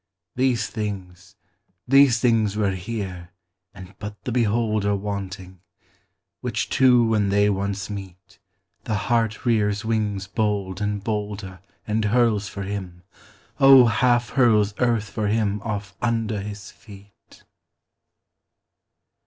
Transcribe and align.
These 0.35 0.65
things, 0.65 1.35
these 1.87 2.19
things 2.19 2.57
were 2.57 2.71
here 2.71 3.29
and 3.71 3.93
but 3.99 4.19
the 4.23 4.31
beholder 4.31 4.95
Wanting; 4.95 5.61
which 6.39 6.69
two 6.69 7.05
when 7.05 7.29
they 7.29 7.51
once 7.51 7.87
meet, 7.87 8.39
The 8.85 8.95
heart 8.95 9.45
rears 9.45 9.85
wings 9.85 10.25
bold 10.25 10.81
and 10.81 11.03
bolder 11.03 11.59
And 11.85 12.05
hurls 12.05 12.47
for 12.49 12.63
him, 12.63 13.03
O 13.59 13.85
half 13.85 14.31
hurls 14.31 14.73
earth 14.79 15.11
for 15.11 15.27
him 15.27 15.61
off 15.61 15.93
under 16.01 16.39
his 16.41 16.71
feet. 16.71 17.43